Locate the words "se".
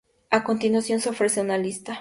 0.99-1.09